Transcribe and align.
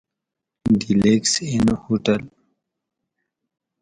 ڈیلکس 0.79 1.33
اِن 1.47 1.67
ہوٹل 1.83 2.23